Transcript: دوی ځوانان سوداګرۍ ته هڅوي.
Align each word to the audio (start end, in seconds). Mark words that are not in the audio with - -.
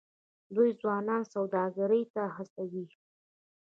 دوی 0.55 0.69
ځوانان 0.81 1.21
سوداګرۍ 1.33 2.03
ته 2.13 2.23
هڅوي. 2.35 2.85